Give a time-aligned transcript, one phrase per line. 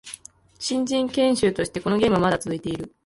[0.57, 2.91] 新人研修としてこのゲームはまだ続いている